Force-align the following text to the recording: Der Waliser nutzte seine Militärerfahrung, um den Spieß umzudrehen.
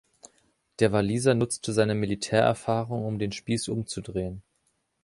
Der 0.79 0.91
Waliser 0.93 1.35
nutzte 1.35 1.73
seine 1.73 1.93
Militärerfahrung, 1.93 3.05
um 3.05 3.19
den 3.19 3.31
Spieß 3.31 3.67
umzudrehen. 3.67 4.41